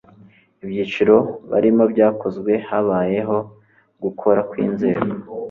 [0.63, 1.15] ibyiciro
[1.51, 3.37] barimo byakozwe habayeho
[4.03, 5.05] gukoraa kw'inzego